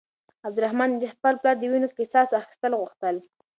عبدالرحمن 0.47 0.89
د 0.97 1.03
خپل 1.13 1.33
پلار 1.41 1.55
د 1.59 1.63
وينو 1.71 1.93
قصاص 1.97 2.29
اخيستل 2.41 2.73
غوښتل. 2.81 3.15